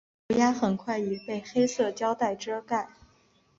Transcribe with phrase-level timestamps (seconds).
[0.27, 2.87] 涂鸦很快已被黑色胶袋遮盖。